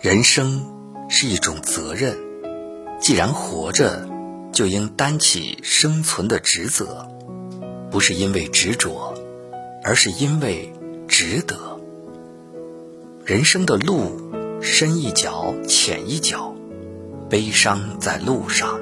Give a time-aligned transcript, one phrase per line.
[0.00, 2.16] 人生是一种责任，
[3.00, 4.08] 既然活着，
[4.52, 7.08] 就应担起生存的职责，
[7.90, 9.12] 不是因为执着，
[9.82, 10.72] 而是因为
[11.08, 11.80] 值得。
[13.24, 14.30] 人生的路，
[14.62, 16.54] 深一脚浅一脚，
[17.28, 18.78] 悲伤在路上，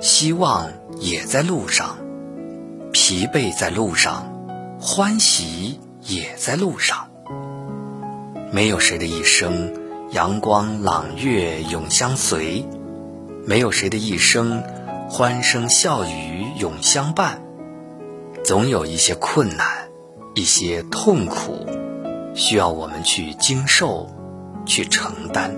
[0.00, 1.98] 希望也在路上，
[2.90, 4.32] 疲惫在路上，
[4.80, 7.10] 欢喜也在路上。
[8.50, 9.86] 没有谁的一生。
[10.10, 12.64] 阳光朗月永相随，
[13.44, 14.62] 没有谁的一生
[15.10, 17.42] 欢声笑语永相伴。
[18.42, 19.90] 总有一些困难，
[20.34, 21.66] 一些痛苦，
[22.34, 24.08] 需要我们去经受，
[24.64, 25.54] 去承担。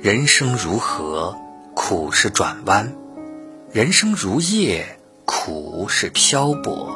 [0.00, 1.36] 人生如河，
[1.74, 2.88] 苦是转弯；
[3.70, 6.88] 人生如叶，苦是漂泊；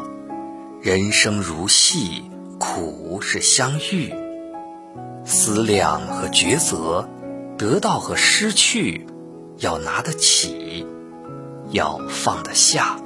[0.83, 4.13] 人生如戏，苦是相遇。
[5.27, 7.09] 思量和抉择，
[7.57, 9.07] 得到和失去，
[9.59, 10.87] 要拿得起，
[11.71, 12.99] 要放得下。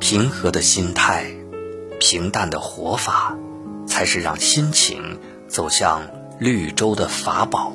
[0.00, 1.30] 平和的心态，
[2.00, 3.38] 平淡的活法，
[3.86, 6.02] 才是让心情走向
[6.38, 7.72] 绿洲的法宝。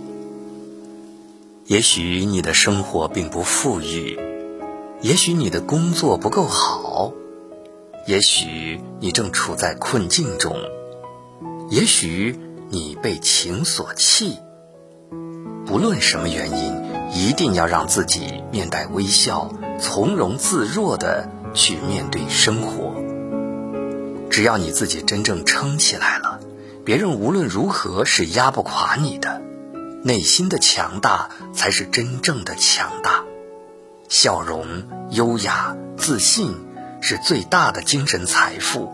[1.67, 4.19] 也许你的生活并不富裕，
[5.01, 7.13] 也许你的工作不够好，
[8.05, 10.57] 也许你正处在困境中，
[11.69, 12.37] 也许。
[12.69, 14.39] 你被情所弃，
[15.65, 16.73] 不论什么原因，
[17.13, 19.49] 一定要让自己面带微笑，
[19.79, 22.93] 从容自若的去面对生活。
[24.29, 26.39] 只要你自己真正撑起来了，
[26.83, 29.41] 别人无论如何是压不垮你的。
[30.03, 33.23] 内心的强大才是真正的强大，
[34.09, 34.65] 笑容、
[35.11, 36.53] 优雅、自信
[37.01, 38.91] 是最大的精神财富。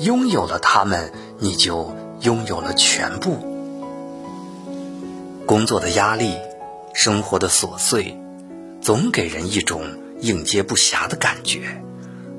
[0.00, 1.94] 拥有了它们，你就。
[2.20, 3.36] 拥有了全部，
[5.46, 6.34] 工作的压力，
[6.92, 8.18] 生活的琐碎，
[8.80, 9.82] 总给人一种
[10.20, 11.80] 应接不暇的感觉，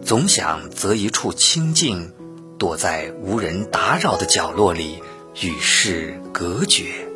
[0.03, 2.11] 总想择一处清静，
[2.57, 5.01] 躲在无人打扰的角落里
[5.41, 7.07] 与世隔绝。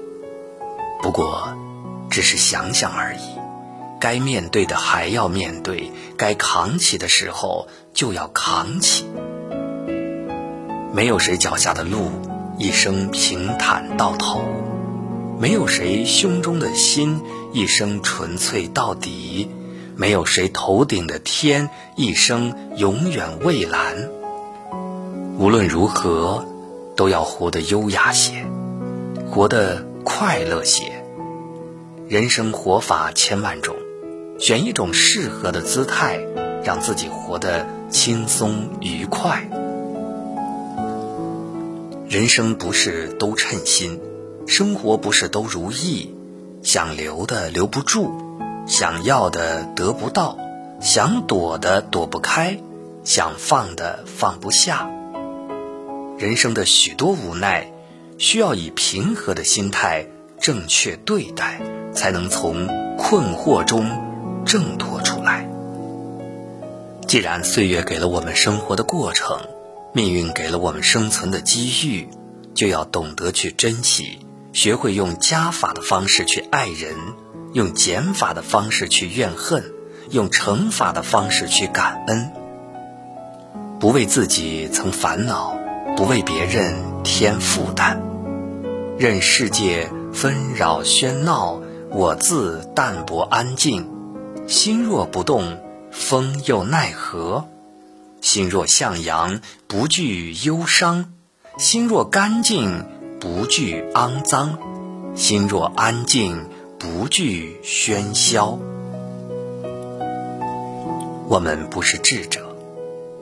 [1.01, 1.53] 不过，
[2.09, 3.19] 只是想想而已，
[3.99, 9.05] 该面对的还要面对，该扛起的时候就要扛起。
[10.93, 12.09] 没有谁脚下的路。
[12.57, 14.41] 一生平坦到头，
[15.39, 17.19] 没有谁胸中的心
[17.51, 19.49] 一生纯粹到底，
[19.95, 24.09] 没有谁头顶的天一生永远蔚蓝。
[25.37, 26.45] 无论如何，
[26.95, 28.45] 都要活得优雅些，
[29.29, 31.03] 活得快乐些。
[32.07, 33.75] 人生活法千万种，
[34.37, 36.19] 选一种适合的姿态，
[36.63, 39.49] 让自己活得轻松愉快。
[42.13, 43.99] 人生不是都称心，
[44.45, 46.13] 生活不是都如意，
[46.61, 48.11] 想留的留不住，
[48.67, 50.37] 想要的得不到，
[50.79, 52.59] 想躲的躲不开，
[53.03, 54.91] 想放的放不下。
[56.19, 57.73] 人生的许多无奈，
[58.19, 60.05] 需要以平和的心态
[60.39, 61.61] 正确对待，
[61.95, 63.89] 才能从困惑中
[64.45, 65.49] 挣脱出来。
[67.07, 69.39] 既然岁月给了我们生活的过程。
[69.95, 72.09] 命运给了我们生存的机遇，
[72.55, 74.17] 就要懂得去珍惜，
[74.51, 76.95] 学会用加法的方式去爱人，
[77.53, 79.63] 用减法的方式去怨恨，
[80.09, 82.31] 用乘法的方式去感恩。
[83.79, 85.55] 不为自己曾烦恼，
[85.95, 86.73] 不为别人
[87.03, 88.01] 添负担，
[88.97, 91.61] 任世界纷扰喧闹，
[91.91, 93.87] 我自淡泊安静，
[94.47, 95.59] 心若不动，
[95.91, 97.47] 风又奈何？
[98.23, 101.03] 心若向阳，不惧忧伤；
[101.57, 102.85] 心若干净，
[103.19, 104.57] 不惧肮脏；
[105.13, 106.47] 心若安静，
[106.79, 108.57] 不惧喧嚣。
[111.27, 112.55] 我们不是智者，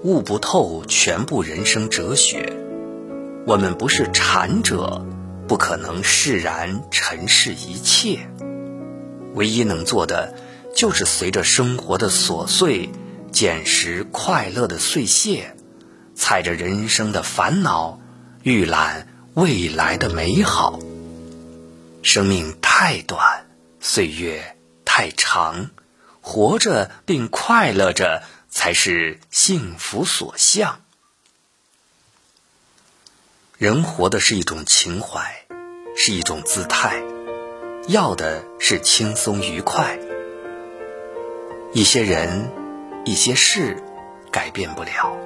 [0.03, 2.53] 悟不透全部人生哲学；
[3.47, 5.03] 我们不是禅者，
[5.47, 8.19] 不可能释然尘世一切。
[9.33, 10.35] 唯一能做的，
[10.75, 12.91] 就是随着生活的琐碎。
[13.31, 15.55] 捡拾快乐的碎屑，
[16.15, 17.99] 踩着人生的烦恼，
[18.43, 20.79] 预览未来的美好。
[22.03, 23.45] 生命太短，
[23.79, 25.71] 岁月太长，
[26.19, 30.81] 活着并快乐着，才是幸福所向。
[33.57, 35.45] 人活的是一种情怀，
[35.95, 37.01] 是一种姿态，
[37.87, 39.97] 要的是轻松愉快。
[41.73, 42.60] 一些人。
[43.03, 43.77] 一些事
[44.31, 45.17] 改变不了，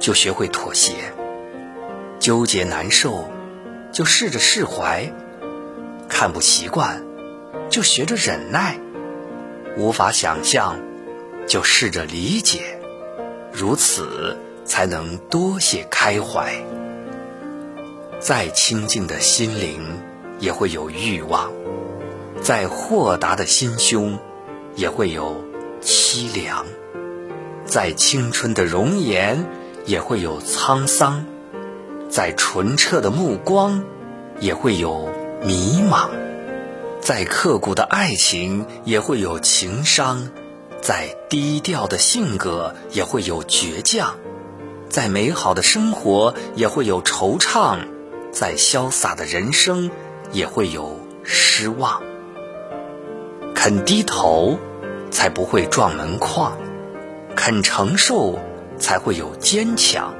[0.00, 0.94] 就学会妥协；
[2.18, 3.28] 纠结难受，
[3.92, 5.12] 就试着释怀；
[6.08, 7.02] 看不习惯，
[7.68, 8.78] 就学着忍耐；
[9.76, 10.78] 无法想象，
[11.46, 12.78] 就试着理解。
[13.52, 16.54] 如此，才能多些开怀。
[18.18, 20.00] 再清净的心灵，
[20.38, 21.50] 也会有欲望；
[22.40, 24.18] 再豁达的心胸，
[24.74, 25.44] 也会有
[25.82, 26.64] 凄凉；
[27.74, 29.46] 再青春的容颜，
[29.84, 31.24] 也会有沧桑；
[32.08, 33.82] 再纯澈的目光，
[34.38, 35.08] 也会有
[35.42, 36.08] 迷茫；
[37.00, 40.28] 再刻骨的爱情，也会有情伤；
[40.80, 44.14] 再低调的性格，也会有倔强；
[44.88, 47.80] 再美好的生活，也会有惆怅。
[48.30, 49.90] 再潇洒的人生，
[50.30, 52.00] 也会有失望。
[53.52, 54.60] 肯低头，
[55.10, 56.52] 才不会撞门框；
[57.36, 58.38] 肯承受，
[58.78, 60.14] 才会有坚强；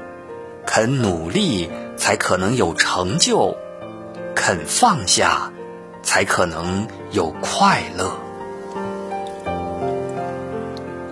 [0.65, 3.55] 肯努力，才可能有成就；
[4.35, 5.51] 肯放下，
[6.03, 8.17] 才可能有快乐。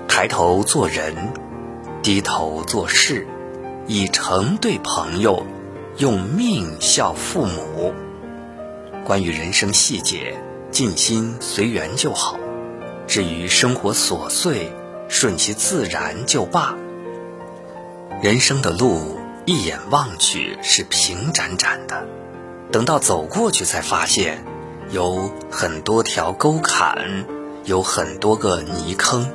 [0.07, 1.15] 抬头做人，
[2.01, 3.27] 低头做事，
[3.87, 5.45] 以诚对朋友。
[5.97, 7.93] 用命孝父母。
[9.05, 10.33] 关于人生细节，
[10.71, 12.35] 尽心随缘就好；
[13.05, 14.73] 至于生活琐碎，
[15.07, 16.75] 顺其自然就罢。
[18.21, 22.05] 人生的路，一眼望去是平展展的，
[22.71, 24.43] 等到走过去，才发现
[24.89, 27.25] 有很多条沟坎，
[27.63, 29.31] 有很多个泥坑。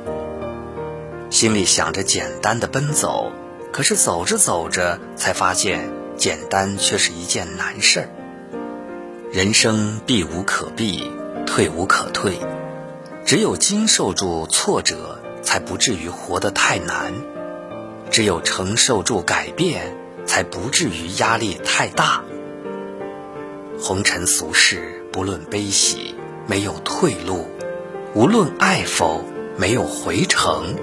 [1.29, 3.31] 心里想着简单的奔走，
[3.71, 5.99] 可是走着走着，才发现。
[6.19, 8.09] 简单却是一件难事儿。
[9.31, 11.09] 人生避无可避，
[11.47, 12.37] 退无可退，
[13.23, 17.13] 只有经受住挫折，才不至于活得太难；
[18.11, 19.95] 只有承受住改变，
[20.25, 22.23] 才不至于压力太大。
[23.81, 26.15] 红尘俗世，不论悲喜，
[26.47, 27.47] 没有退路；
[28.13, 29.23] 无论爱否，
[29.57, 30.75] 没有回程。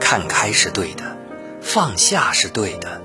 [0.00, 1.16] 看开是对的，
[1.60, 3.00] 放下是对的。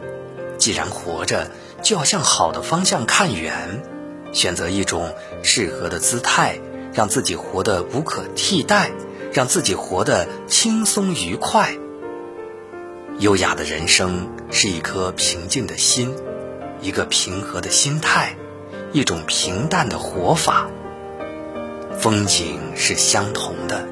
[0.57, 1.49] 既然活着，
[1.81, 3.81] 就要向好的方向看远，
[4.33, 6.59] 选择一种适合的姿态，
[6.93, 8.91] 让自己活得无可替代，
[9.33, 11.73] 让自己活得轻松愉快。
[13.19, 16.15] 优雅的人生是一颗平静的心，
[16.81, 18.35] 一个平和的心态，
[18.91, 20.67] 一种平淡的活法。
[21.99, 23.87] 风景是相同的，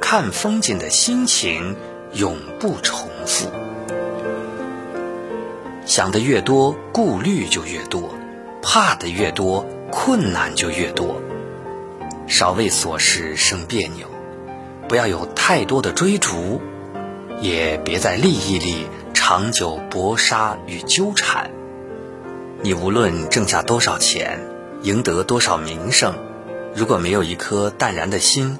[0.00, 1.76] 看风景的心情
[2.12, 3.48] 永不重复。
[5.86, 8.02] 想的越多，顾虑就越多；
[8.60, 11.20] 怕的越多，困难就越多。
[12.26, 14.08] 少为琐事生别扭，
[14.94, 16.60] 不要有太多的追逐，
[17.40, 21.50] 也别在利益里长久搏杀与纠缠。
[22.62, 24.38] 你无论挣下多少钱，
[24.82, 26.14] 赢得多少名声，
[26.76, 28.56] 如果没有一颗淡然的心，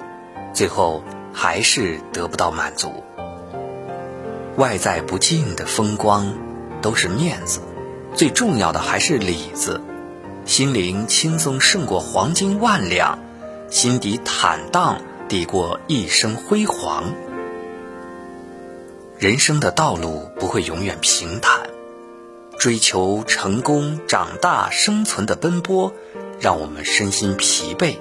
[0.53, 3.05] 最后还是得不到满足。
[4.57, 6.33] 外在不尽的风光。
[6.81, 7.61] 都是面子，
[8.13, 9.79] 最重要的还是里子。
[10.43, 13.19] 心灵轻松胜过黄金万两，
[13.69, 17.13] 心底坦荡抵过一生辉煌。
[19.17, 21.69] 人生的道路不会永远平坦，
[22.59, 25.93] 追求成功、长大、生存的奔波，
[26.39, 27.97] 让我们身心疲惫；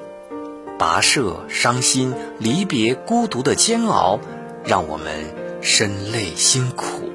[0.79, 4.19] 跋涉、伤心、离别、孤独的煎熬，
[4.65, 7.11] 让我们身累心苦。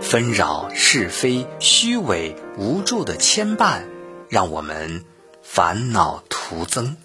[0.00, 3.82] 纷扰是非、虚伪、无助的牵绊，
[4.28, 5.04] 让我们
[5.42, 6.96] 烦恼徒增。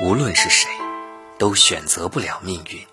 [0.00, 0.68] 无论是谁，
[1.38, 2.86] 都选择不了命运，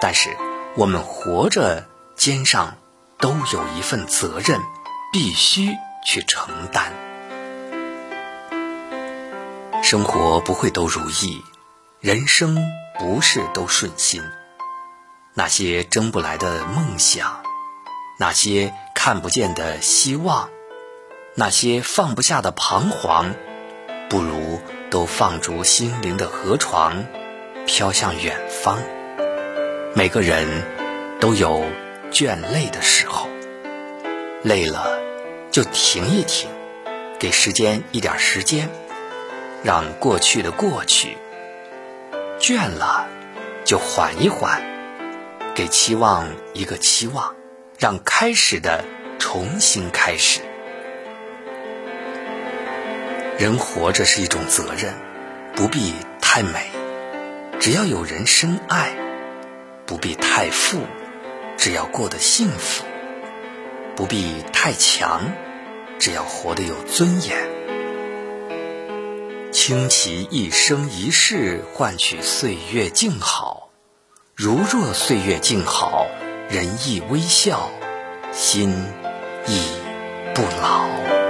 [0.00, 0.30] 但是
[0.76, 2.76] 我们活着，肩上
[3.18, 4.60] 都有一份责任，
[5.12, 6.92] 必须去承担。
[9.82, 11.42] 生活不会都如意，
[12.00, 12.56] 人生
[12.98, 14.22] 不是都顺心，
[15.34, 17.42] 那些争不来的梦想。
[18.18, 20.48] 那些看不见的希望，
[21.34, 23.34] 那些放不下的彷徨，
[24.10, 27.06] 不如都放逐心灵的河床，
[27.64, 28.80] 飘向远方。
[29.94, 30.48] 每个人
[31.20, 31.64] 都有
[32.10, 33.28] 倦累的时候，
[34.42, 34.98] 累了
[35.52, 36.50] 就停一停，
[37.20, 38.68] 给时间一点时间，
[39.62, 41.10] 让过去的过去；
[42.40, 43.06] 倦了
[43.64, 44.60] 就缓一缓，
[45.54, 47.36] 给期望一个期望。
[47.78, 48.84] 让开始的
[49.20, 50.40] 重新开始。
[53.40, 54.92] 人活着是一种责任，
[55.56, 56.68] 不必太美，
[57.58, 58.90] 只要有人深爱；
[59.86, 60.80] 不必太富，
[61.56, 62.84] 只要过得幸福；
[63.96, 65.32] 不必太强，
[65.98, 67.48] 只要活得有尊严。
[69.50, 73.70] 倾其一生一世换取岁月静好，
[74.36, 76.08] 如若岁月静好，
[76.50, 77.70] 人亦微笑，
[78.32, 78.76] 心
[79.46, 79.62] 亦
[80.34, 81.29] 不老。